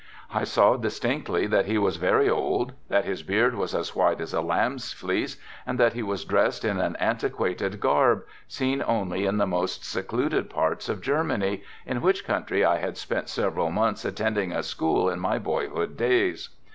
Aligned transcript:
I 0.33 0.45
saw 0.45 0.77
distinctly 0.77 1.45
that 1.45 1.67
he 1.67 1.77
was 1.77 1.97
very 1.97 2.27
old, 2.27 2.73
that 2.89 3.05
his 3.05 3.21
beard 3.21 3.53
was 3.53 3.75
as 3.75 3.95
white 3.95 4.19
as 4.19 4.33
a 4.33 4.41
lamb's 4.41 4.93
fleece 4.93 5.37
and 5.63 5.79
that 5.79 5.93
he 5.93 6.01
was 6.01 6.25
dressed 6.25 6.65
in 6.65 6.79
an 6.79 6.95
antiquated 6.95 7.79
garb, 7.79 8.23
seen 8.47 8.83
only 8.87 9.27
in 9.27 9.37
the 9.37 9.45
most 9.45 9.85
secluded 9.85 10.49
parts 10.49 10.89
of 10.89 11.01
Germany, 11.01 11.61
in 11.85 12.01
which 12.01 12.25
country 12.25 12.65
I 12.65 12.77
had 12.77 12.97
spent 12.97 13.29
several 13.29 13.69
months 13.69 14.03
attending 14.03 14.51
a 14.51 14.63
school 14.63 15.07
in 15.07 15.19
my 15.19 15.37
boyhood 15.37 15.97
days. 15.97 16.49